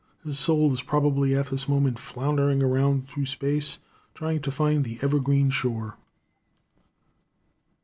His 0.25 0.39
soul 0.39 0.73
is 0.73 0.81
probably 0.81 1.35
at 1.35 1.51
this 1.51 1.69
moment 1.69 1.99
floundering 1.99 2.63
around 2.63 3.07
through 3.07 3.27
space, 3.27 3.77
trying 4.15 4.41
to 4.41 4.51
find 4.51 4.83
the 4.83 4.97
evergreen 5.03 5.51
shore. 5.51 5.99